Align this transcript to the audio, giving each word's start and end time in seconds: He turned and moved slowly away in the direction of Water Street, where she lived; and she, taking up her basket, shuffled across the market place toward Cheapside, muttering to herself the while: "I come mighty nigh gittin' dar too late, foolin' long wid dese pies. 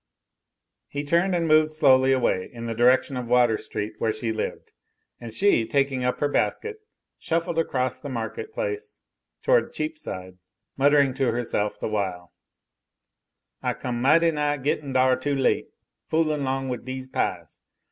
He 0.87 1.03
turned 1.03 1.35
and 1.35 1.47
moved 1.47 1.71
slowly 1.71 2.11
away 2.11 2.49
in 2.51 2.65
the 2.65 2.73
direction 2.73 3.15
of 3.17 3.27
Water 3.27 3.55
Street, 3.55 3.93
where 3.99 4.11
she 4.11 4.31
lived; 4.31 4.73
and 5.19 5.31
she, 5.31 5.63
taking 5.67 6.03
up 6.03 6.19
her 6.21 6.27
basket, 6.27 6.77
shuffled 7.19 7.59
across 7.59 7.99
the 7.99 8.09
market 8.09 8.51
place 8.51 8.99
toward 9.43 9.73
Cheapside, 9.73 10.39
muttering 10.75 11.13
to 11.13 11.31
herself 11.31 11.79
the 11.79 11.87
while: 11.87 12.33
"I 13.61 13.75
come 13.75 14.01
mighty 14.01 14.31
nigh 14.31 14.57
gittin' 14.57 14.93
dar 14.93 15.15
too 15.17 15.35
late, 15.35 15.67
foolin' 16.09 16.43
long 16.43 16.67
wid 16.67 16.83
dese 16.83 17.07
pies. 17.07 17.59